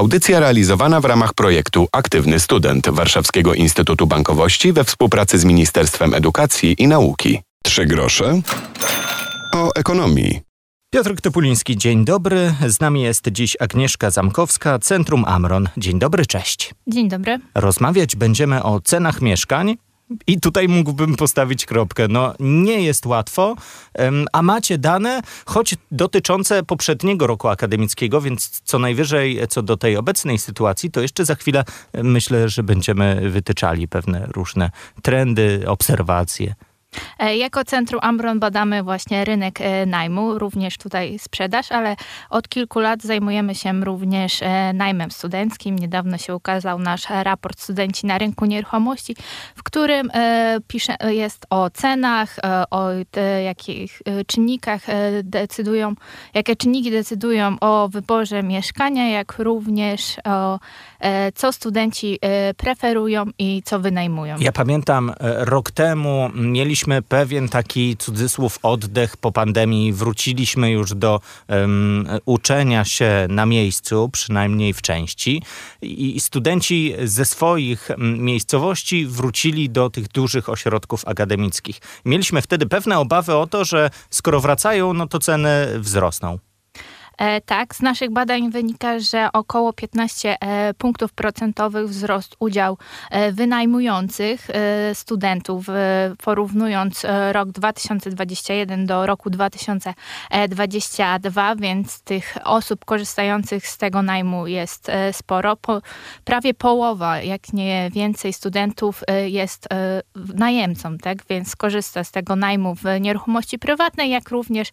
Audycja 0.00 0.40
realizowana 0.40 1.00
w 1.00 1.04
ramach 1.04 1.34
projektu 1.34 1.88
Aktywny 1.92 2.40
Student 2.40 2.88
Warszawskiego 2.88 3.54
Instytutu 3.54 4.06
Bankowości 4.06 4.72
we 4.72 4.84
współpracy 4.84 5.38
z 5.38 5.44
Ministerstwem 5.44 6.14
Edukacji 6.14 6.74
i 6.78 6.86
Nauki. 6.86 7.40
Trzy 7.64 7.86
grosze 7.86 8.40
o 9.54 9.70
ekonomii. 9.74 10.40
Piotr 10.94 11.14
Topuliński, 11.22 11.76
dzień 11.76 12.04
dobry. 12.04 12.54
Z 12.66 12.80
nami 12.80 13.02
jest 13.02 13.28
dziś 13.28 13.56
Agnieszka 13.60 14.10
Zamkowska, 14.10 14.78
Centrum 14.78 15.24
Amron. 15.24 15.68
Dzień 15.76 15.98
dobry, 15.98 16.26
cześć. 16.26 16.74
Dzień 16.86 17.08
dobry. 17.08 17.38
Rozmawiać 17.54 18.16
będziemy 18.16 18.62
o 18.62 18.80
cenach 18.80 19.20
mieszkań. 19.22 19.76
I 20.26 20.40
tutaj 20.40 20.68
mógłbym 20.68 21.16
postawić 21.16 21.66
kropkę. 21.66 22.08
No, 22.08 22.34
nie 22.40 22.82
jest 22.82 23.06
łatwo, 23.06 23.56
a 24.32 24.42
macie 24.42 24.78
dane, 24.78 25.22
choć 25.46 25.74
dotyczące 25.90 26.62
poprzedniego 26.62 27.26
roku 27.26 27.48
akademickiego, 27.48 28.20
więc 28.20 28.60
co 28.64 28.78
najwyżej 28.78 29.40
co 29.48 29.62
do 29.62 29.76
tej 29.76 29.96
obecnej 29.96 30.38
sytuacji, 30.38 30.90
to 30.90 31.00
jeszcze 31.00 31.24
za 31.24 31.34
chwilę 31.34 31.64
myślę, 31.94 32.48
że 32.48 32.62
będziemy 32.62 33.30
wytyczali 33.30 33.88
pewne 33.88 34.26
różne 34.26 34.70
trendy, 35.02 35.62
obserwacje. 35.66 36.54
E, 37.18 37.36
jako 37.36 37.64
Centrum 37.64 38.00
Ambron 38.02 38.40
badamy 38.40 38.82
właśnie 38.82 39.24
rynek 39.24 39.60
e, 39.60 39.86
najmu, 39.86 40.38
również 40.38 40.78
tutaj 40.78 41.18
sprzedaż, 41.18 41.72
ale 41.72 41.96
od 42.30 42.48
kilku 42.48 42.80
lat 42.80 43.02
zajmujemy 43.02 43.54
się 43.54 43.84
również 43.84 44.42
e, 44.42 44.72
najmem 44.72 45.10
studenckim. 45.10 45.76
Niedawno 45.76 46.18
się 46.18 46.34
ukazał 46.34 46.78
nasz 46.78 47.06
raport 47.22 47.60
Studenci 47.60 48.06
na 48.06 48.18
rynku 48.18 48.44
nieruchomości, 48.44 49.16
w 49.56 49.62
którym 49.62 50.10
pisze, 50.68 50.96
jest 51.08 51.46
o 51.50 51.70
cenach, 51.70 52.36
o 52.70 52.88
jakich 53.44 54.02
czynnikach 54.26 54.80
decydują, 55.22 55.94
jakie 56.34 56.56
czynniki 56.56 56.90
decydują 56.90 57.56
o 57.60 57.88
wyborze 57.88 58.42
mieszkania, 58.42 59.08
jak 59.08 59.38
również 59.38 60.16
o 60.24 60.58
co 61.34 61.52
studenci 61.52 62.18
preferują 62.56 63.24
i 63.38 63.62
co 63.64 63.80
wynajmują. 63.80 64.36
Ja 64.38 64.52
pamiętam 64.52 65.12
rok 65.20 65.70
temu 65.70 66.30
mieliśmy 66.34 66.79
mieliśmy 66.80 67.02
pewien 67.02 67.48
taki 67.48 67.96
cudzysłów 67.96 68.58
oddech 68.62 69.16
po 69.16 69.32
pandemii. 69.32 69.92
Wróciliśmy 69.92 70.70
już 70.70 70.94
do 70.94 71.20
um, 71.48 72.08
uczenia 72.24 72.84
się 72.84 73.26
na 73.28 73.46
miejscu, 73.46 74.08
przynajmniej 74.12 74.72
w 74.72 74.82
części. 74.82 75.42
I 75.82 76.20
studenci 76.20 76.94
ze 77.04 77.24
swoich 77.24 77.88
miejscowości 77.98 79.06
wrócili 79.06 79.70
do 79.70 79.90
tych 79.90 80.08
dużych 80.08 80.48
ośrodków 80.48 81.08
akademickich. 81.08 81.80
Mieliśmy 82.04 82.42
wtedy 82.42 82.66
pewne 82.66 82.98
obawy 82.98 83.34
o 83.34 83.46
to, 83.46 83.64
że 83.64 83.90
skoro 84.10 84.40
wracają, 84.40 84.92
no 84.92 85.06
to 85.06 85.18
ceny 85.18 85.66
wzrosną. 85.78 86.38
E, 87.20 87.40
tak, 87.40 87.74
z 87.74 87.82
naszych 87.82 88.10
badań 88.10 88.50
wynika, 88.50 88.98
że 88.98 89.28
około 89.32 89.72
15 89.72 90.36
e, 90.40 90.74
punktów 90.74 91.12
procentowych 91.12 91.88
wzrost 91.88 92.36
udział 92.38 92.78
e, 93.10 93.32
wynajmujących 93.32 94.48
studentów, 94.94 95.66
porównując 96.24 97.06
rok 97.32 97.48
2021 97.48 98.86
do 98.86 99.06
roku 99.06 99.30
2022, 99.30 101.56
więc 101.56 102.02
tych 102.02 102.36
osób 102.44 102.84
korzystających 102.84 103.66
z 103.66 103.78
tego 103.78 104.02
najmu 104.02 104.46
jest 104.46 104.90
sporo. 105.12 105.56
Po, 105.56 105.80
prawie 106.24 106.54
połowa, 106.54 107.22
jak 107.22 107.52
nie 107.52 107.90
więcej 107.92 108.32
studentów 108.32 109.02
jest 109.26 109.68
najemcą, 110.34 110.98
tak? 110.98 111.18
więc 111.30 111.56
korzysta 111.56 112.04
z 112.04 112.10
tego 112.10 112.36
najmu 112.36 112.74
w 112.74 112.84
nieruchomości 113.00 113.58
prywatnej, 113.58 114.10
jak 114.10 114.28
również 114.28 114.68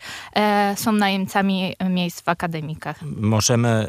są 0.75 0.91
najemcami 0.91 1.75
miejsc 1.89 2.21
w 2.21 2.29
akademikach. 2.37 3.01
Możemy 3.17 3.87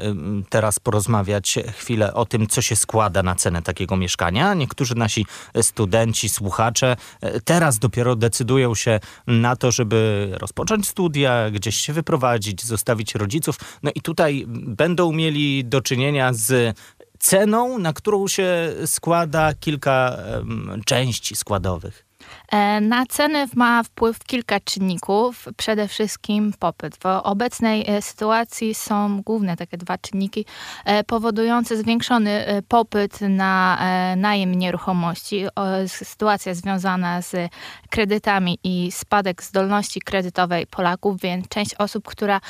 teraz 0.49 0.79
porozmawiać 0.79 1.59
chwilę 1.77 2.15
o 2.15 2.27
tym, 2.27 2.47
co 2.47 2.63
się 2.63 2.77
składa 2.77 3.23
na 3.23 3.35
cenę 3.35 3.63
takiego 3.63 3.97
mieszkania. 3.97 4.55
Niektórzy 4.55 4.95
nasi 4.95 5.27
studenci, 5.63 6.29
słuchacze 6.29 6.97
e, 7.21 7.41
teraz 7.41 7.79
dopiero 7.79 8.17
decydują 8.17 8.75
się 8.75 9.01
na 9.27 9.57
to, 9.57 9.71
żeby 9.73 10.31
rozpocząć 10.41 10.89
studia, 10.89 11.51
gdzieś 11.51 11.77
się 11.77 11.93
wyprowadzić, 11.93 12.65
zostawić 12.65 13.15
rodziców. 13.15 13.57
No 13.83 13.91
i 13.95 14.01
tutaj 14.01 14.45
będą 14.49 15.13
mieli 15.13 15.65
do 15.65 15.81
czynienia 15.81 16.33
z 16.33 16.77
ceną, 17.19 17.79
na 17.79 17.93
którą 17.93 18.29
się 18.29 18.73
składa 18.87 19.55
kilka 19.55 20.17
um, 20.35 20.81
części 20.85 21.37
składowych. 21.37 22.09
E, 22.53 22.81
na 22.81 23.07
ceny 23.07 23.47
ma 23.55 23.83
wpływ 23.83 24.19
kilka 24.19 24.61
czynników, 24.61 25.49
przede 25.57 25.89
wszystkim 25.89 26.53
popyt. 26.59 26.97
W 26.97 27.07
obecnej 27.23 27.85
e, 27.87 28.03
sytuacji 28.03 28.75
są 28.75 29.23
główne 29.23 29.57
takie 29.57 29.77
dwa 29.77 29.99
czynniki 29.99 30.45
e, 30.85 31.05
powodujące 31.05 31.77
zwiększony 31.77 32.63
popyt 32.69 33.21
na 33.21 33.79
najem 34.17 34.55
nieruchomości. 34.55 35.47
Sytuacja 35.87 36.55
związana 36.55 37.23
z 37.23 37.51
kredytami 37.91 38.59
i 38.65 38.93
spadek 38.93 39.43
zdolności 39.43 40.01
kredytowej 40.01 40.67
Polaków, 40.67 41.21
więc 41.21 41.49
część 41.49 41.75
osób, 41.75 42.05
która 42.05 42.41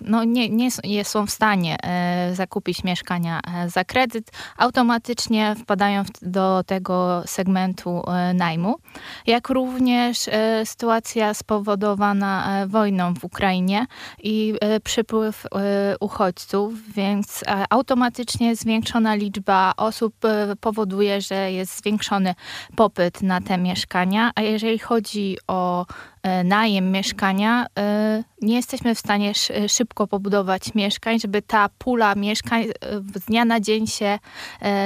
no, 0.00 0.24
nie, 0.24 0.48
nie 0.84 1.04
są 1.04 1.26
w 1.26 1.30
stanie 1.30 1.76
zakupić 2.32 2.84
mieszkania 2.84 3.40
za 3.66 3.84
kredyt, 3.84 4.30
automatycznie 4.56 5.54
wpadają 5.62 6.02
do 6.22 6.64
tego 6.66 7.22
segmentu 7.26 8.02
najmu 8.34 8.76
jak 9.28 9.48
również 9.48 10.28
e, 10.28 10.66
sytuacja 10.66 11.34
spowodowana 11.34 12.62
e, 12.62 12.66
wojną 12.66 13.14
w 13.14 13.24
Ukrainie 13.24 13.86
i 14.22 14.54
e, 14.60 14.80
przypływ 14.80 15.46
uchodźców, 16.00 16.92
więc 16.92 17.44
automatycznie 17.70 18.56
zwiększona 18.56 19.14
liczba 19.14 19.72
osób 19.76 20.14
powoduje, 20.60 21.20
że 21.20 21.52
jest 21.52 21.78
zwiększony 21.78 22.34
popyt 22.76 23.22
na 23.22 23.40
te 23.40 23.58
mieszkania, 23.58 24.30
a 24.34 24.42
jeżeli 24.42 24.78
chodzi 24.78 25.36
o 25.46 25.86
najem 26.44 26.90
mieszkania, 26.90 27.66
e, 27.78 28.24
nie 28.42 28.56
jesteśmy 28.56 28.94
w 28.94 28.98
stanie 28.98 29.32
szybko 29.68 30.06
pobudować 30.06 30.74
mieszkań, 30.74 31.20
żeby 31.20 31.42
ta 31.42 31.68
pula 31.78 32.14
mieszkań 32.14 32.62
e, 32.62 32.70
z 33.00 33.24
dnia 33.24 33.44
na 33.44 33.60
dzień 33.60 33.86
się 33.86 34.18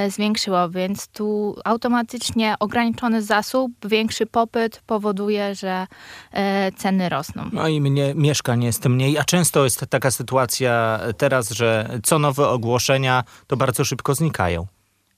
zwiększyła, 0.09 0.69
więc 0.69 1.07
tu 1.07 1.55
automatycznie 1.65 2.55
ograniczony 2.59 3.21
zasób, 3.21 3.71
większy 3.85 4.25
popyt 4.25 4.81
powoduje, 4.85 5.55
że 5.55 5.87
ceny 6.77 7.09
rosną. 7.09 7.49
No 7.53 7.67
i 7.67 7.81
mnie, 7.81 8.13
mieszkań 8.15 8.63
jest 8.63 8.85
mniej, 8.85 9.17
a 9.17 9.23
często 9.23 9.63
jest 9.63 9.85
taka 9.89 10.11
sytuacja 10.11 10.99
teraz, 11.17 11.51
że 11.51 11.99
co 12.03 12.19
nowe 12.19 12.49
ogłoszenia 12.49 13.23
to 13.47 13.57
bardzo 13.57 13.85
szybko 13.85 14.15
znikają. 14.15 14.67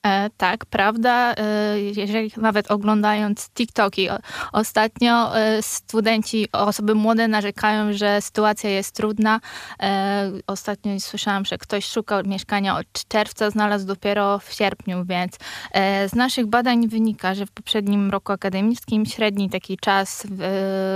E, 0.06 0.30
tak, 0.38 0.66
prawda. 0.66 1.34
E, 1.38 1.80
jeżeli 1.80 2.32
nawet 2.38 2.72
oglądając 2.72 3.50
TikToki 3.50 4.08
ostatnio 4.52 5.38
e, 5.40 5.62
studenci, 5.62 6.48
osoby 6.52 6.96
młode 6.96 7.28
narzekają, 7.28 7.94
że 7.94 8.22
sytuacja 8.22 8.70
jest 8.70 8.96
trudna. 8.96 9.40
Ostatnio 10.48 11.00
słyszałam, 11.00 11.46
że 11.46 11.58
ktoś 11.58 11.86
szukał 11.86 12.24
mieszkania 12.26 12.78
od 12.78 13.08
czerwca, 13.08 13.50
znalazł 13.50 13.86
dopiero 13.86 14.40
w 14.40 14.54
sierpniu, 14.54 15.06
więc 15.06 15.38
z 16.08 16.16
naszych 16.16 16.48
badań 16.48 16.88
wynika, 16.88 17.36
że 17.36 17.46
w 17.46 17.52
poprzednim 17.52 18.12
roku 18.12 18.32
akademickim 18.32 19.06
średni 19.06 19.50
taki 19.50 19.78
czas 19.78 20.28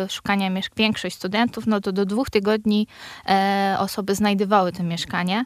szukania 0.10 0.50
mieszkania, 0.50 0.76
większość 0.78 1.16
studentów, 1.16 1.68
no 1.68 1.82
to 1.82 1.92
do 1.92 2.06
dwóch 2.06 2.30
tygodni 2.30 2.88
osoby 3.80 4.16
znajdowały 4.16 4.72
to 4.72 4.84
mieszkanie. 4.84 5.46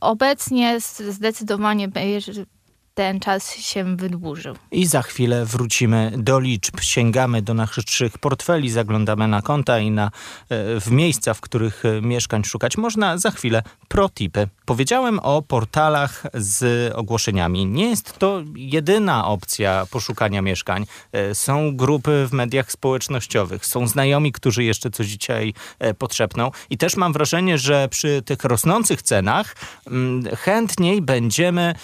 Obecnie 0.00 0.80
zdecydowanie 1.08 1.88
ten 2.98 3.20
czas 3.20 3.56
się 3.56 3.96
wydłużył. 3.96 4.54
I 4.70 4.86
za 4.86 5.02
chwilę 5.02 5.44
wrócimy 5.44 6.12
do 6.16 6.40
liczb. 6.40 6.80
Sięgamy 6.80 7.42
do 7.42 7.54
naszych 7.54 8.18
portfeli, 8.18 8.70
zaglądamy 8.70 9.28
na 9.28 9.42
konta 9.42 9.78
i 9.78 9.90
na, 9.90 10.06
e, 10.06 10.10
w 10.80 10.90
miejsca, 10.90 11.34
w 11.34 11.40
których 11.40 11.84
e, 11.84 12.02
mieszkań 12.02 12.44
szukać 12.44 12.76
można. 12.76 13.18
Za 13.18 13.30
chwilę 13.30 13.62
protipy. 13.88 14.48
Powiedziałem 14.66 15.18
o 15.18 15.42
portalach 15.42 16.22
z 16.34 16.92
ogłoszeniami. 16.94 17.66
Nie 17.66 17.90
jest 17.90 18.18
to 18.18 18.42
jedyna 18.56 19.26
opcja 19.26 19.86
poszukania 19.90 20.42
mieszkań. 20.42 20.86
E, 21.12 21.34
są 21.34 21.76
grupy 21.76 22.26
w 22.26 22.32
mediach 22.32 22.72
społecznościowych, 22.72 23.66
są 23.66 23.86
znajomi, 23.86 24.32
którzy 24.32 24.64
jeszcze 24.64 24.90
coś 24.90 25.06
dzisiaj 25.06 25.54
potrzebną. 25.98 26.50
I 26.70 26.78
też 26.78 26.96
mam 26.96 27.12
wrażenie, 27.12 27.58
że 27.58 27.88
przy 27.88 28.22
tych 28.22 28.44
rosnących 28.44 29.02
cenach 29.02 29.56
mm, 29.86 30.36
chętniej 30.36 31.02
będziemy 31.02 31.74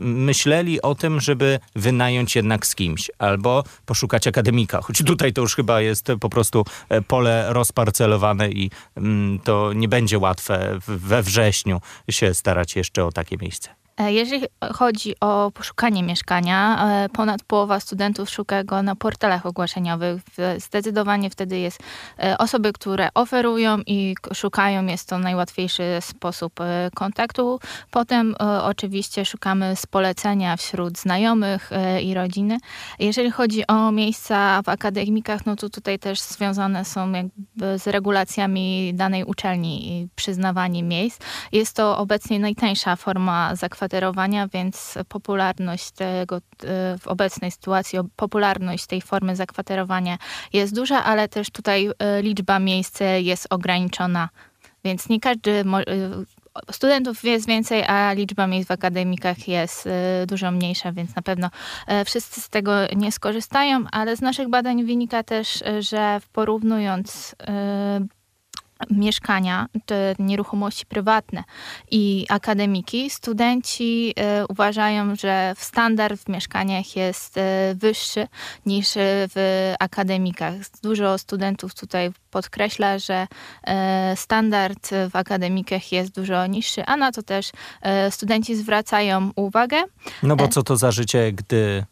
myśleć, 0.00 0.49
myśleli 0.50 0.82
o 0.82 0.94
tym, 0.94 1.20
żeby 1.20 1.58
wynająć 1.76 2.36
jednak 2.36 2.66
z 2.66 2.74
kimś 2.74 3.10
albo 3.18 3.64
poszukać 3.86 4.26
akademika. 4.26 4.80
Choć 4.82 5.02
tutaj 5.02 5.32
to 5.32 5.40
już 5.40 5.56
chyba 5.56 5.80
jest 5.80 6.08
po 6.20 6.30
prostu 6.30 6.64
e, 6.88 7.02
pole 7.02 7.46
rozparcelowane 7.48 8.50
i 8.50 8.70
mm, 8.96 9.38
to 9.38 9.72
nie 9.72 9.88
będzie 9.88 10.18
łatwe 10.18 10.78
we 10.86 11.22
wrześniu 11.22 11.80
się 12.10 12.34
starać 12.34 12.76
jeszcze 12.76 13.04
o 13.04 13.12
takie 13.12 13.36
miejsce. 13.36 13.79
E, 14.00 14.12
jeżeli 14.12 14.46
chodzi 14.74 15.14
o 15.20 15.50
poszukanie 15.54 16.02
mieszkania, 16.02 16.86
e, 16.88 17.08
ponad 17.08 17.42
połowa 17.42 17.80
studentów 17.80 18.30
szuka 18.30 18.64
go 18.64 18.82
na 18.82 18.96
portalach 18.96 19.46
ogłoszeniowych. 19.46 20.22
Zdecydowanie 20.58 21.30
wtedy 21.30 21.58
jest 21.58 21.82
e, 22.18 22.38
osoby, 22.38 22.72
które 22.72 23.08
oferują 23.14 23.78
i 23.86 24.14
szukają. 24.34 24.86
Jest 24.86 25.08
to 25.08 25.18
najłatwiejszy 25.18 25.82
sposób 26.00 26.60
kontaktu. 26.94 27.60
Potem 27.90 28.34
oczywiście 28.62 29.24
szukamy 29.24 29.76
z 29.76 29.86
polecenia 29.86 30.56
wśród 30.56 30.98
znajomych 30.98 31.70
i 32.02 32.14
rodziny. 32.14 32.58
Jeżeli 32.98 33.30
chodzi 33.30 33.66
o 33.66 33.92
miejsca 33.92 34.62
w 34.62 34.68
akademikach, 34.68 35.46
no 35.46 35.56
to 35.56 35.70
tutaj 35.70 35.98
też 35.98 36.20
związane 36.20 36.84
są 36.84 37.12
jakby 37.12 37.78
z 37.78 37.86
regulacjami 37.86 38.94
danej 38.94 39.24
uczelni 39.24 39.88
i 39.88 40.08
przyznawanie 40.14 40.82
miejsc. 40.82 41.20
Jest 41.52 41.76
to 41.76 41.98
obecnie 41.98 42.40
najtańsza 42.40 42.96
forma 42.96 43.56
zakwaterowania 43.56 43.89
zakwaterowania, 43.90 44.48
więc 44.48 44.98
popularność 45.08 45.90
tego 45.90 46.36
e, 46.36 46.40
w 46.98 47.06
obecnej 47.06 47.50
sytuacji, 47.50 47.98
popularność 48.16 48.86
tej 48.86 49.00
formy 49.00 49.36
zakwaterowania 49.36 50.18
jest 50.52 50.74
duża, 50.74 51.04
ale 51.04 51.28
też 51.28 51.50
tutaj 51.50 51.90
e, 51.98 52.22
liczba 52.22 52.58
miejsc 52.58 52.98
jest 53.18 53.46
ograniczona, 53.50 54.28
więc 54.84 55.08
nie 55.08 55.20
każdy 55.20 55.50
e, 55.50 55.64
studentów 56.72 57.24
jest 57.24 57.46
więcej, 57.46 57.84
a 57.84 58.12
liczba 58.12 58.46
miejsc 58.46 58.68
w 58.68 58.70
akademikach 58.70 59.48
jest 59.48 59.88
dużo 60.26 60.50
mniejsza, 60.50 60.92
więc 60.92 61.16
na 61.16 61.22
pewno 61.22 61.50
wszyscy 62.04 62.40
z 62.40 62.48
tego 62.48 62.72
nie 62.96 63.12
skorzystają, 63.12 63.84
ale 63.92 64.16
z 64.16 64.20
naszych 64.20 64.48
badań 64.48 64.84
wynika 64.84 65.22
też, 65.22 65.62
że 65.80 66.20
porównując 66.32 67.34
mieszkania, 68.90 69.66
te 69.86 70.14
nieruchomości 70.18 70.86
prywatne 70.86 71.44
i 71.90 72.26
akademiki, 72.28 73.10
studenci 73.10 74.14
y, 74.42 74.46
uważają, 74.46 75.16
że 75.16 75.54
standard 75.58 76.20
w 76.20 76.28
mieszkaniach 76.28 76.96
jest 76.96 77.36
y, 77.36 77.40
wyższy 77.74 78.28
niż 78.66 78.88
w 78.96 79.74
akademikach. 79.80 80.54
Dużo 80.82 81.18
studentów 81.18 81.74
tutaj 81.74 82.10
podkreśla, 82.30 82.98
że 82.98 83.26
y, 84.12 84.16
standard 84.16 84.90
w 85.10 85.16
akademikach 85.16 85.92
jest 85.92 86.14
dużo 86.14 86.46
niższy, 86.46 86.84
a 86.84 86.96
na 86.96 87.12
to 87.12 87.22
też 87.22 87.50
studenci 88.10 88.56
zwracają 88.56 89.30
uwagę. 89.36 89.82
No 90.22 90.36
bo 90.36 90.48
co 90.48 90.62
to 90.62 90.76
za 90.76 90.90
życie, 90.90 91.32
gdy 91.32 91.84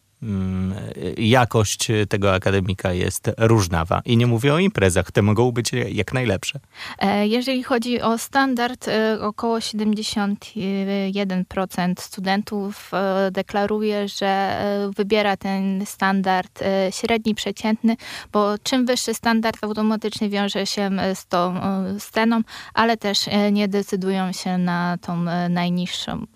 jakość 1.16 1.88
tego 2.08 2.34
akademika 2.34 2.92
jest 2.92 3.30
różnawa. 3.38 4.02
I 4.04 4.16
nie 4.16 4.26
mówię 4.26 4.54
o 4.54 4.58
imprezach, 4.58 5.12
te 5.12 5.22
mogą 5.22 5.52
być 5.52 5.72
jak 5.72 6.12
najlepsze. 6.12 6.60
E, 6.98 7.26
jeżeli 7.26 7.62
chodzi 7.62 8.00
o 8.00 8.18
standard, 8.18 8.88
e, 8.88 9.18
około 9.20 9.58
71% 9.58 12.00
studentów 12.00 12.90
e, 12.94 13.30
deklaruje, 13.30 14.08
że 14.08 14.58
wybiera 14.96 15.36
ten 15.36 15.86
standard 15.86 16.60
średni, 16.90 17.34
przeciętny, 17.34 17.96
bo 18.32 18.54
czym 18.62 18.86
wyższy 18.86 19.14
standard 19.14 19.64
automatycznie 19.64 20.28
wiąże 20.28 20.66
się 20.66 20.90
z 21.14 21.26
tą 21.26 21.60
sceną, 21.98 22.40
ale 22.74 22.96
też 22.96 23.18
nie 23.52 23.68
decydują 23.68 24.32
się 24.32 24.58
na 24.58 24.98
tą 25.00 25.24
najniższą 25.50 26.26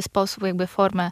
sposób, 0.00 0.42
jakby 0.42 0.66
formę 0.66 1.10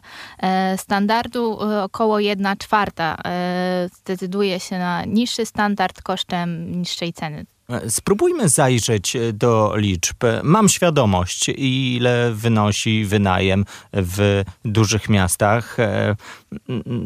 standardu 0.77 1.59
około 1.81 2.19
1 2.19 2.57
czwarta 2.57 3.17
e, 3.25 3.89
zdecyduje 3.99 4.59
się 4.59 4.79
na 4.79 5.05
niższy 5.05 5.45
standard 5.45 6.01
kosztem 6.01 6.71
niższej 6.71 7.13
ceny. 7.13 7.45
E, 7.69 7.89
spróbujmy 7.89 8.49
zajrzeć 8.49 9.15
e, 9.15 9.33
do 9.33 9.73
liczb. 9.75 10.23
Mam 10.43 10.69
świadomość, 10.69 11.49
ile 11.57 12.31
wynosi 12.33 13.05
wynajem 13.05 13.65
w 13.93 14.43
dużych 14.65 15.09
miastach. 15.09 15.77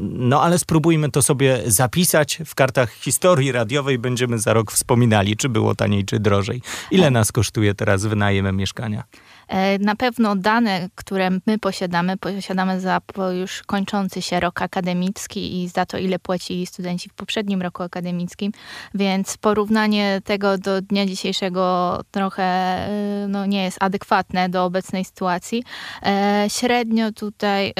No 0.09 0.41
ale 0.41 0.59
spróbujmy 0.59 1.11
to 1.11 1.21
sobie 1.21 1.61
zapisać 1.65 2.39
w 2.45 2.55
kartach 2.55 2.91
historii 2.93 3.51
radiowej. 3.51 3.99
Będziemy 3.99 4.39
za 4.39 4.53
rok 4.53 4.71
wspominali, 4.71 5.37
czy 5.37 5.49
było 5.49 5.75
taniej, 5.75 6.05
czy 6.05 6.19
drożej. 6.19 6.61
Ile 6.91 7.11
nas 7.11 7.31
kosztuje 7.31 7.73
teraz 7.73 8.05
wynajem 8.05 8.57
mieszkania? 8.57 9.03
E, 9.47 9.79
na 9.79 9.95
pewno 9.95 10.35
dane, 10.35 10.89
które 10.95 11.29
my 11.29 11.59
posiadamy, 11.61 12.17
posiadamy 12.17 12.79
za 12.79 13.01
już 13.39 13.63
kończący 13.63 14.21
się 14.21 14.39
rok 14.39 14.61
akademicki 14.61 15.63
i 15.63 15.67
za 15.67 15.85
to, 15.85 15.97
ile 15.97 16.19
płacili 16.19 16.65
studenci 16.65 17.09
w 17.09 17.13
poprzednim 17.13 17.61
roku 17.61 17.83
akademickim, 17.83 18.51
więc 18.93 19.37
porównanie 19.37 20.21
tego 20.23 20.57
do 20.57 20.81
dnia 20.81 21.05
dzisiejszego 21.05 21.99
trochę 22.11 22.43
e, 22.43 23.27
no, 23.27 23.45
nie 23.45 23.63
jest 23.63 23.77
adekwatne 23.81 24.49
do 24.49 24.65
obecnej 24.65 25.05
sytuacji. 25.05 25.63
E, 26.03 26.45
średnio 26.47 27.11
tutaj 27.11 27.73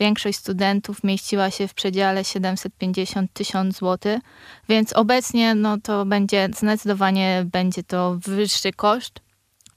większość 0.00 0.38
studentów 0.38 1.04
mieściła 1.04 1.50
się 1.50 1.68
w 1.68 1.74
przedziale 1.74 2.24
750 2.24 3.32
tysiąc 3.32 3.76
złotych, 3.76 4.20
więc 4.68 4.92
obecnie 4.92 5.54
no, 5.54 5.78
to 5.82 6.04
będzie 6.04 6.48
zdecydowanie 6.56 7.44
będzie 7.52 7.82
to 7.82 8.18
wyższy 8.26 8.72
koszt. 8.72 9.31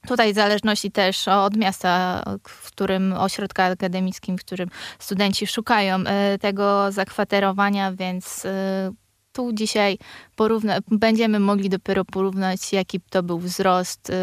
Tutaj 0.07 0.34
w 0.34 0.36
zależności 0.36 0.92
też 0.92 1.28
od 1.28 1.56
miasta, 1.57 2.24
w 2.48 2.68
którym 2.68 3.13
ośrodka 3.13 3.63
akademickim, 3.63 4.38
w 4.38 4.42
którym 4.42 4.69
studenci 5.00 5.48
szukają 5.48 5.98
e, 6.06 6.38
tego 6.38 6.92
zakwaterowania, 6.92 7.92
więc 7.92 8.46
e, 8.46 8.92
tu 9.31 9.54
dzisiaj 9.54 9.98
porówna- 10.38 10.80
będziemy 10.88 11.40
mogli 11.40 11.69
dopiero 11.69 12.06
porównać, 12.06 12.74
jaki 12.74 13.00
to 13.02 13.24
był 13.24 13.40
wzrost 13.40 14.10
e, 14.10 14.13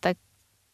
tak 0.00 0.16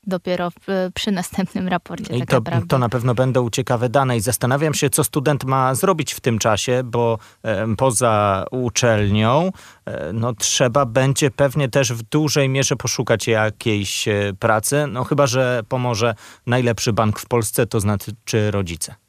dopiero 0.07 0.51
przy 0.95 1.11
następnym 1.11 1.69
raporcie. 1.69 2.17
I 2.17 2.27
tak 2.27 2.29
to, 2.29 2.43
to 2.69 2.79
na 2.79 2.89
pewno 2.89 3.15
będą 3.15 3.51
ciekawe 3.51 3.89
dane 3.89 4.17
i 4.17 4.21
zastanawiam 4.21 4.75
się, 4.75 4.91
co 4.91 5.05
student 5.05 5.45
ma 5.45 5.75
zrobić 5.75 6.13
w 6.13 6.21
tym 6.21 6.39
czasie, 6.39 6.83
bo 6.85 7.19
e, 7.43 7.77
poza 7.77 8.45
uczelnią 8.51 9.51
e, 9.87 10.13
no, 10.13 10.33
trzeba 10.35 10.87
będzie 10.87 11.31
pewnie 11.31 11.69
też 11.69 11.93
w 11.93 12.03
dużej 12.03 12.49
mierze 12.49 12.77
poszukać 12.77 13.27
jakiejś 13.27 14.09
e, 14.09 14.33
pracy, 14.39 14.87
no 14.87 15.05
chyba, 15.05 15.27
że 15.27 15.63
pomoże 15.69 16.15
najlepszy 16.47 16.93
bank 16.93 17.19
w 17.19 17.27
Polsce, 17.27 17.67
to 17.67 17.81
znaczy 17.81 18.15
rodzice. 18.51 19.04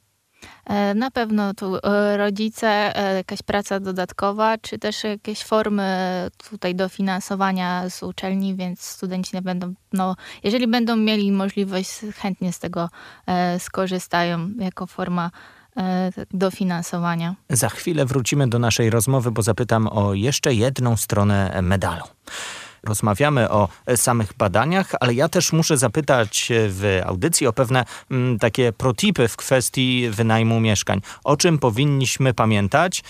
E, 0.65 0.94
na 0.94 1.12
pewno 1.12 1.53
tu 1.53 1.75
e, 1.75 2.17
rodzice, 2.17 2.67
e, 2.95 3.15
jakaś 3.15 3.41
praca 3.41 3.79
dodatkowa, 3.79 4.57
czy 4.57 4.79
też 4.79 5.03
jakieś 5.03 5.44
formy 5.44 5.85
tutaj 6.50 6.75
dofinansowania 6.75 7.89
z 7.89 8.03
uczelni, 8.03 8.56
więc 8.56 8.81
studenci 8.81 9.41
będą, 9.41 9.73
no, 9.94 10.15
jeżeli 10.44 10.67
będą 10.67 10.95
mieli 10.95 11.31
możliwość, 11.31 11.89
chętnie 12.15 12.53
z 12.53 12.59
tego 12.59 12.89
skorzystają 13.59 14.50
jako 14.59 14.88
forma 14.88 15.31
dofinansowania. 16.31 17.35
Za 17.50 17.69
chwilę 17.69 18.06
wrócimy 18.06 18.47
do 18.47 18.59
naszej 18.59 18.89
rozmowy, 18.89 19.31
bo 19.31 19.41
zapytam 19.41 19.88
o 19.88 20.13
jeszcze 20.13 20.53
jedną 20.53 20.97
stronę 20.97 21.59
medalu 21.62 22.03
rozmawiamy 22.86 23.50
o 23.50 23.68
samych 23.96 24.34
badaniach, 24.34 24.92
ale 25.00 25.14
ja 25.14 25.30
też 25.30 25.54
muszę 25.54 25.78
zapytać 25.78 26.52
w 26.52 27.02
audycji 27.06 27.48
o 27.48 27.54
pewne 27.54 27.80
m, 27.80 27.86
mm, 28.12 28.40
takie 28.40 28.72
protipy 28.72 29.28
w 29.28 29.38
kwestii 29.38 30.10
wynajmu 30.10 30.60
mieszkań. 30.60 31.01
O 31.24 31.38
czym 31.38 31.58
powinniśmy 31.58 32.34
pamiętać 32.34 33.04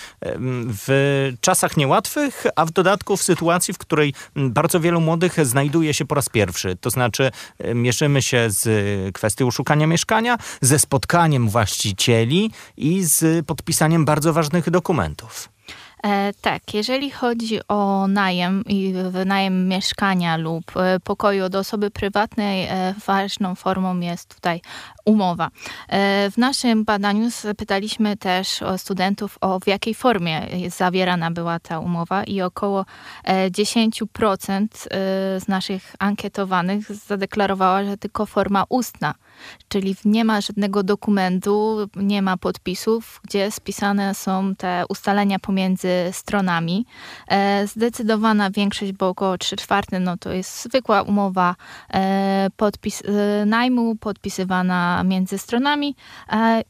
w 0.86 1.32
czasach 1.42 1.78
niełatwych, 1.78 2.44
a 2.56 2.66
w 2.66 2.72
dodatku 2.72 3.18
w 3.18 3.24
sytuacji, 3.24 3.74
w 3.74 3.78
której 3.78 4.14
bardzo 4.36 4.80
wielu 4.80 5.02
młodych 5.02 5.46
znajduje 5.46 5.94
się 5.94 6.06
po 6.06 6.16
raz 6.16 6.30
pierwszy. 6.30 6.76
To 6.82 6.90
znaczy 6.90 7.32
mierzymy 7.76 8.22
się 8.22 8.48
z 8.50 8.66
kwestią 9.16 9.52
szukania 9.52 9.88
mieszkania, 9.88 10.38
ze 10.62 10.80
spotkaniem 10.80 11.50
właścicieli 11.50 12.52
i 12.78 13.04
z 13.04 13.46
podpisaniem 13.46 14.06
bardzo 14.06 14.34
ważnych 14.34 14.70
dokumentów. 14.70 15.50
E, 16.06 16.34
tak, 16.42 16.74
jeżeli 16.74 17.12
chodzi 17.12 17.60
o 17.68 18.08
najem 18.08 18.64
i 18.66 18.94
wynajem 19.10 19.68
mieszkania 19.68 20.38
lub 20.38 20.78
e, 20.78 21.00
pokoju 21.00 21.46
od 21.46 21.56
osoby 21.56 21.92
prywatnej, 21.92 22.64
e, 22.64 22.94
ważną 23.06 23.56
formą 23.56 24.00
jest 24.00 24.36
tutaj 24.36 24.62
umowa. 25.06 25.50
W 26.32 26.38
naszym 26.38 26.84
badaniu 26.84 27.30
zapytaliśmy 27.30 28.18
też 28.18 28.64
studentów, 28.78 29.38
o 29.42 29.60
w 29.60 29.68
jakiej 29.68 29.94
formie 29.94 30.48
zawierana 30.68 31.32
była 31.32 31.60
ta 31.60 31.80
umowa 31.80 32.24
i 32.24 32.42
około 32.42 32.86
10% 33.52 34.68
z 35.40 35.48
naszych 35.48 35.96
ankietowanych 36.00 36.96
zadeklarowała, 36.96 37.84
że 37.84 37.98
tylko 37.98 38.26
forma 38.26 38.64
ustna 38.70 39.14
czyli 39.68 39.96
nie 40.06 40.26
ma 40.26 40.42
żadnego 40.42 40.84
dokumentu, 40.84 41.78
nie 41.96 42.22
ma 42.22 42.38
podpisów, 42.38 43.22
gdzie 43.24 43.52
spisane 43.52 44.16
są 44.16 44.56
te 44.56 44.84
ustalenia 44.90 45.40
pomiędzy 45.40 45.90
stronami. 46.12 46.86
E, 47.28 47.68
zdecydowana 47.68 48.52
większość, 48.52 48.92
bo 48.92 49.10
około 49.10 49.38
3 49.38 49.56
czwarte, 49.56 50.00
no 50.00 50.18
to 50.18 50.34
jest 50.34 50.64
zwykła 50.64 51.02
umowa 51.02 51.56
e, 51.94 52.48
podpis, 52.58 53.04
e, 53.06 53.46
najmu 53.46 53.96
podpisywana 53.96 55.04
między 55.04 55.38
stronami 55.38 55.96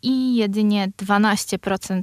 i 0.01 0.35
jedynie 0.35 0.91
12% 0.97 2.01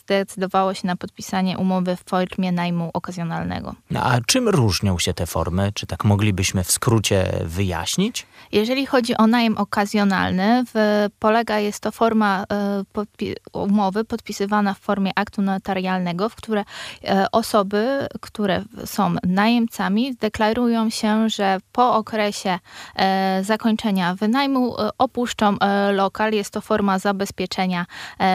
zdecydowało 0.00 0.74
się 0.74 0.86
na 0.86 0.96
podpisanie 0.96 1.58
umowy 1.58 1.96
w 1.96 2.10
formie 2.10 2.52
najmu 2.52 2.90
okazjonalnego. 2.94 3.74
A 3.94 4.20
czym 4.26 4.48
różnią 4.48 4.98
się 4.98 5.14
te 5.14 5.26
formy? 5.26 5.72
Czy 5.74 5.86
tak 5.86 6.04
moglibyśmy 6.04 6.64
w 6.64 6.70
skrócie 6.70 7.40
wyjaśnić? 7.44 8.26
Jeżeli 8.52 8.86
chodzi 8.86 9.16
o 9.16 9.26
najem 9.26 9.58
okazjonalny, 9.58 10.64
w, 10.74 11.06
polega 11.18 11.58
jest 11.58 11.80
to 11.80 11.92
forma 11.92 12.44
e, 12.52 12.82
podpi 12.92 13.34
umowy 13.52 14.04
podpisywana 14.04 14.74
w 14.74 14.78
formie 14.78 15.10
aktu 15.14 15.42
notarialnego, 15.42 16.28
w 16.28 16.34
które 16.34 16.64
e, 17.04 17.26
osoby, 17.32 18.06
które 18.20 18.62
są 18.84 19.14
najemcami, 19.24 20.14
deklarują 20.14 20.90
się, 20.90 21.28
że 21.28 21.58
po 21.72 21.94
okresie 21.94 22.58
e, 22.96 23.44
zakończenia 23.44 24.14
wynajmu 24.14 24.76
opuszczą 24.98 25.56
lokal. 25.92 26.32
Jest 26.32 26.50
to 26.50 26.60
forma 26.60 26.98
zabezpieczenia 26.98 27.86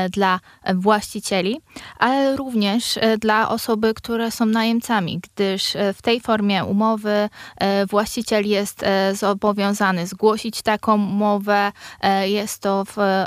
dla 0.09 0.39
właścicieli, 0.73 1.61
ale 1.99 2.35
również 2.35 2.99
dla 3.19 3.49
osoby, 3.49 3.93
które 3.93 4.31
są 4.31 4.45
najemcami, 4.45 5.19
gdyż 5.19 5.77
w 5.93 6.01
tej 6.01 6.19
formie 6.19 6.65
umowy 6.65 7.29
właściciel 7.89 8.47
jest 8.47 8.85
zobowiązany 9.13 10.00
zgłosić 10.07 10.61
taką 10.61 10.93
umowę. 10.95 11.71
E, 12.01 12.29
jest 12.29 12.61
to 12.61 12.85
w, 12.85 12.97
e, 12.97 13.25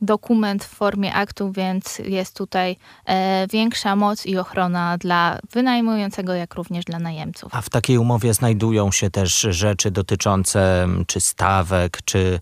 dokument 0.00 0.64
w 0.64 0.68
formie 0.68 1.14
aktu, 1.14 1.52
więc 1.52 1.98
jest 1.98 2.36
tutaj 2.36 2.76
e, 3.06 3.46
większa 3.46 3.96
moc 3.96 4.26
i 4.26 4.38
ochrona 4.38 4.98
dla 4.98 5.38
wynajmującego, 5.52 6.34
jak 6.34 6.54
również 6.54 6.84
dla 6.84 6.98
najemców. 6.98 7.54
A 7.54 7.60
w 7.60 7.70
takiej 7.70 7.98
umowie 7.98 8.34
znajdują 8.34 8.92
się 8.92 9.10
też 9.10 9.40
rzeczy 9.40 9.90
dotyczące 9.90 10.88
czy 11.06 11.20
stawek, 11.20 11.98
czy 12.04 12.40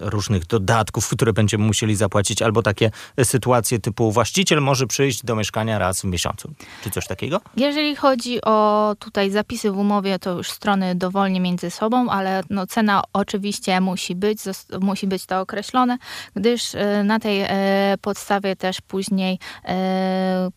różnych 0.00 0.46
dodatków, 0.46 1.08
które 1.08 1.32
będziemy 1.32 1.64
musieli 1.64 1.96
zapłacić, 1.96 2.42
albo 2.42 2.62
takie 2.62 2.90
sytuacje 3.22 3.78
typu 3.78 4.12
właściciel 4.12 4.60
może 4.60 4.86
przyjść 4.86 5.24
do 5.24 5.36
mieszkania 5.36 5.78
raz 5.78 6.00
w 6.00 6.04
miesiącu, 6.04 6.52
czy 6.84 6.90
coś 6.90 7.06
takiego? 7.06 7.40
Jeżeli 7.56 7.96
chodzi 7.96 8.40
o 8.44 8.94
tutaj 8.98 9.30
zapisy 9.30 9.70
w 9.70 9.78
umowie, 9.78 10.18
to 10.18 10.32
już 10.32 10.50
strony 10.50 10.94
dowolnie 10.94 11.40
między 11.40 11.70
sobą, 11.70 12.10
ale 12.10 12.42
no, 12.50 12.66
cena 12.66 13.02
oczywiście 13.12 13.80
musi 13.80 14.14
być, 14.14 14.38
musi 14.80 15.06
być 15.06 15.26
to 15.26 15.40
określone, 15.40 15.98
gdyż 16.34 16.74
e, 16.74 17.04
na 17.04 17.18
tej 17.18 17.40
e, 17.40 17.48
podstawie 18.00 18.56
też 18.56 18.80
później 18.80 19.38
e, 19.64 20.50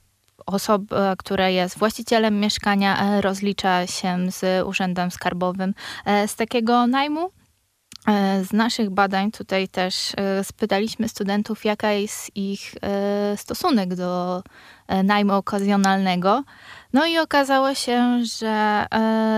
osoba, 0.45 1.15
która 1.17 1.49
jest 1.49 1.77
właścicielem 1.77 2.39
mieszkania, 2.39 3.21
rozlicza 3.21 3.87
się 3.87 4.31
z 4.31 4.67
Urzędem 4.67 5.11
Skarbowym 5.11 5.73
z 6.27 6.35
takiego 6.35 6.87
najmu. 6.87 7.31
Z 8.43 8.53
naszych 8.53 8.89
badań 8.89 9.31
tutaj 9.31 9.67
też 9.67 10.13
spytaliśmy 10.43 11.09
studentów, 11.09 11.65
jaka 11.65 11.91
jest 11.91 12.31
ich 12.35 12.73
stosunek 13.35 13.95
do 13.95 14.43
najmu 15.03 15.33
okazjonalnego. 15.33 16.43
No 16.93 17.05
i 17.05 17.17
okazało 17.17 17.73
się, 17.73 18.25
że 18.39 18.85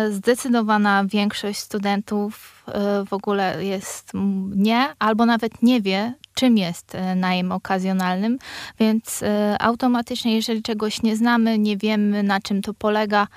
zdecydowana 0.09 1.03
większość 1.05 1.59
studentów 1.59 2.60
w 3.07 3.13
ogóle 3.13 3.65
jest 3.65 4.11
nie, 4.55 4.93
albo 4.99 5.25
nawet 5.25 5.63
nie 5.63 5.81
wie, 5.81 6.13
czym 6.33 6.57
jest 6.57 6.95
e, 6.95 7.15
najem 7.15 7.51
okazjonalnym, 7.51 8.39
więc 8.79 9.23
e, 9.23 9.55
automatycznie, 9.61 10.35
jeżeli 10.35 10.61
czegoś 10.61 11.03
nie 11.03 11.15
znamy, 11.15 11.59
nie 11.59 11.77
wiemy 11.77 12.23
na 12.23 12.39
czym 12.39 12.61
to 12.61 12.73
polega, 12.73 13.27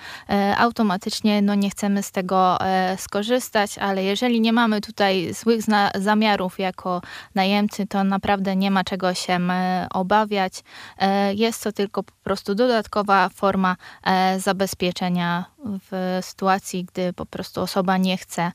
automatycznie 0.57 1.43
no, 1.43 1.55
nie 1.55 1.71
chcemy 1.71 2.03
z 2.03 2.13
tego 2.13 2.59
skorzystać, 2.97 3.79
ale 3.79 4.05
jeżeli 4.05 4.41
nie 4.41 4.53
mamy 4.53 4.81
tutaj 4.81 5.35
złych 5.35 5.61
zamiarów 5.95 6.59
jako 6.59 7.03
najemcy, 7.35 7.87
to 7.87 8.05
naprawdę 8.05 8.57
nie 8.57 8.71
ma 8.71 8.85
czego 8.85 9.15
się 9.15 9.39
obawiać. 9.91 10.53
Jest 11.35 11.65
to 11.65 11.73
tylko 11.73 12.03
po 12.03 12.13
prostu 12.25 12.55
dodatkowa 12.55 13.29
forma 13.29 13.77
zabezpieczenia 14.39 15.45
w 15.65 16.19
sytuacji, 16.23 16.85
gdy 16.85 17.13
po 17.13 17.27
prostu 17.27 17.61
osoba 17.61 17.97
nie 17.97 18.17
chce 18.17 18.53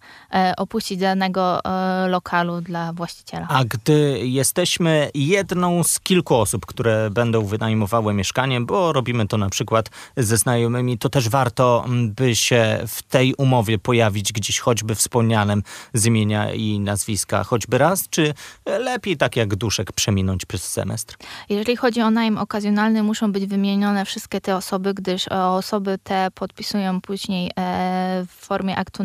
opuścić 0.69 0.99
danego 0.99 1.59
lokalu 2.07 2.61
dla 2.61 2.93
właściciela. 2.93 3.47
A 3.49 3.63
gdy 3.63 4.19
jesteśmy 4.23 5.09
jedną 5.13 5.83
z 5.83 5.99
kilku 5.99 6.35
osób, 6.35 6.65
które 6.65 7.09
będą 7.09 7.45
wynajmowały 7.45 8.13
mieszkanie, 8.13 8.61
bo 8.61 8.93
robimy 8.93 9.27
to 9.27 9.37
na 9.37 9.49
przykład 9.49 9.89
ze 10.17 10.37
znajomymi, 10.37 10.97
to 10.97 11.09
też 11.09 11.29
warto, 11.29 11.85
by 11.89 12.35
się 12.35 12.79
w 12.87 13.03
tej 13.03 13.33
umowie 13.33 13.79
pojawić 13.79 14.33
gdzieś 14.33 14.59
choćby 14.59 14.95
wspomnianym 14.95 15.63
z 15.93 16.05
imienia 16.05 16.53
i 16.53 16.79
nazwiska 16.79 17.43
choćby 17.43 17.77
raz, 17.77 18.09
czy 18.09 18.33
lepiej 18.65 19.17
tak 19.17 19.35
jak 19.35 19.55
duszek 19.55 19.91
przeminąć 19.91 20.45
przez 20.45 20.63
semestr? 20.67 21.17
Jeżeli 21.49 21.75
chodzi 21.75 22.01
o 22.01 22.11
najem 22.11 22.37
okazjonalny, 22.37 23.03
muszą 23.03 23.31
być 23.31 23.45
wymienione 23.45 24.05
wszystkie 24.05 24.41
te 24.41 24.55
osoby, 24.55 24.93
gdyż 24.93 25.27
osoby 25.27 25.97
te 26.03 26.31
podpisują 26.35 27.01
później 27.01 27.51
e, 27.59 28.25
w 28.27 28.45
formie 28.45 28.75
aktu, 28.75 29.03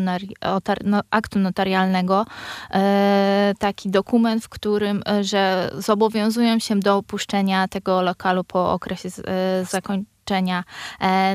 no, 0.83 1.01
aktu 1.11 1.39
notarialnego 1.55 2.25
e, 2.71 3.53
taki 3.59 3.89
dokument, 3.89 4.43
w 4.43 4.49
którym 4.49 5.01
e, 5.07 5.23
że 5.23 5.71
zobowiązują 5.77 6.59
się 6.59 6.79
do 6.79 6.97
opuszczenia 6.97 7.67
tego 7.67 8.01
lokalu 8.01 8.43
po 8.43 8.73
okresie 8.73 9.09
e, 9.09 9.65
zakończenia 9.65 10.63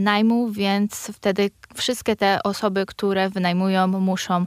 najmu, 0.01 0.51
więc 0.51 1.11
wtedy 1.15 1.51
wszystkie 1.75 2.17
te 2.17 2.43
osoby, 2.45 2.87
które 2.87 3.29
wynajmują, 3.31 3.87
muszą 3.87 4.47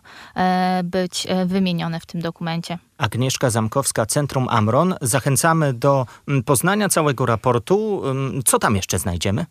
być 0.83 1.27
wymienione 1.45 1.99
w 1.99 2.05
tym 2.05 2.21
dokumencie. 2.21 2.77
Agnieszka 2.97 3.49
Zamkowska, 3.49 4.05
Centrum 4.05 4.47
Amron. 4.49 4.95
Zachęcamy 5.01 5.73
do 5.73 6.05
mm, 6.27 6.43
poznania 6.43 6.89
całego 6.89 7.25
raportu. 7.25 8.01
Mm, 8.05 8.43
co 8.45 8.59
tam 8.59 8.75
jeszcze 8.75 8.99
znajdziemy? 8.99 9.45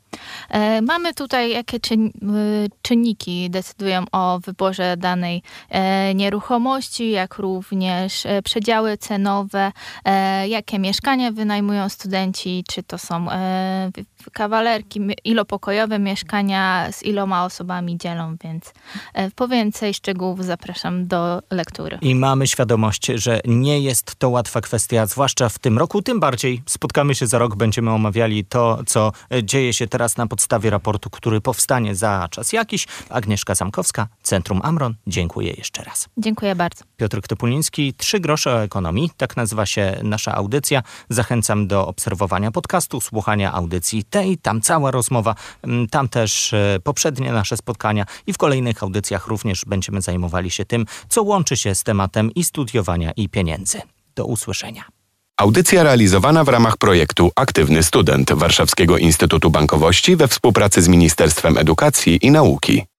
E, 0.51 0.83
mamy 0.83 1.15
tutaj, 1.15 1.51
jakie 1.51 1.77
y, 1.77 1.81
czynniki 2.83 3.51
decydują 3.51 4.05
o 4.13 4.41
wyborze 4.41 4.97
danej 4.97 5.43
e, 5.69 6.15
nieruchomości, 6.15 7.11
jak 7.11 7.39
również 7.39 8.27
e, 8.27 8.43
przedziały 8.43 8.97
cenowe, 8.97 9.73
jakie 10.49 10.79
mieszkania 10.79 11.33
wynajmują 11.33 11.89
studenci, 11.89 12.65
czy 12.69 12.83
to 12.83 12.99
są 12.99 13.27
kawalerki, 14.33 15.01
ilopokojowe 15.25 15.99
mieszkania, 15.99 16.93
z 16.93 17.03
iloma 17.03 17.45
osobami 17.45 17.99
dzielą, 17.99 18.37
więc 18.45 18.73
po 19.35 19.49
więcej 19.49 19.95
szczegółów 19.95 20.45
zapraszam 20.45 21.07
do 21.07 21.43
lektury. 21.51 21.99
I 22.01 22.15
mamy 22.15 22.47
świadomość, 22.47 23.07
że 23.07 23.41
nie 23.45 23.81
jest 23.81 24.15
to 24.15 24.29
łatwa 24.29 24.61
kwestia, 24.61 25.07
zwłaszcza 25.07 25.49
w 25.49 25.59
tym 25.59 25.79
roku. 25.79 26.03
Tym 26.03 26.21
bardziej 26.21 26.63
spotkamy 26.67 27.15
się 27.15 27.27
za 27.27 27.39
rok, 27.39 27.57
będziemy 27.57 27.91
omawiali 27.91 28.45
to, 28.45 28.79
co 28.87 29.13
dzieje 29.43 29.73
się 29.73 29.87
teraz 29.87 30.17
na 30.17 30.27
podstawie 30.27 30.71
raportu, 30.71 31.11
który 31.11 31.41
powstanie 31.41 31.95
za 31.95 32.29
czas 32.31 32.53
jakiś. 32.53 32.87
Agnieszka 33.09 33.55
Zamkowska, 33.55 34.09
Centrum 34.23 34.61
Amron. 34.65 34.95
Dziękuję 35.07 35.53
jeszcze 35.53 35.85
raz. 35.85 36.09
Dziękuję 36.17 36.55
bardzo. 36.55 36.85
Piotr 36.97 37.21
Topuliński, 37.21 37.95
Trzy 37.95 38.21
grosze 38.21 38.55
o 38.55 38.63
ekonomii. 38.63 39.11
Tak 39.17 39.37
nazywa 39.37 39.67
się 39.67 40.01
nasza 40.03 40.35
audycja. 40.35 40.83
Zachęcam 41.09 41.67
do 41.67 41.87
obserwowania 41.87 42.51
podcastu, 42.51 43.01
słuchania 43.01 43.53
audycji 43.53 44.05
tej. 44.05 44.39
Tam 44.39 44.61
cała 44.61 44.91
rozmowa, 44.91 45.35
mm, 45.63 45.89
tam 45.89 46.09
też 46.09 46.53
e, 46.53 46.79
poprzednie 46.85 47.33
nasze 47.33 47.57
spotkania 47.57 48.07
i 48.27 48.33
w 48.33 48.39
kolejnych 48.39 48.83
audycjach 48.83 49.27
również 49.27 49.65
będziemy 49.65 50.03
zajmowali 50.03 50.51
się 50.51 50.65
tym, 50.65 50.87
co 51.09 51.23
łączy 51.23 51.57
się 51.57 51.75
z 51.75 51.83
tematem 51.83 52.31
i 52.35 52.45
studiowania 52.45 53.13
i 53.23 53.29
pieniędzy. 53.29 53.81
Do 54.15 54.25
usłyszenia. 54.25 54.85
Audycja 55.37 55.83
realizowana 55.83 56.45
w 56.45 56.49
ramach 56.49 56.77
projektu 56.77 57.31
Aktywny 57.37 57.83
Student 57.83 58.33
Warszawskiego 58.33 58.99
Instytutu 58.99 59.51
Bankowości 59.51 60.17
we 60.17 60.29
współpracy 60.29 60.83
z 60.83 60.89
Ministerstwem 60.89 61.59
Edukacji 61.59 62.27
i 62.27 62.31
Nauki. 62.31 62.92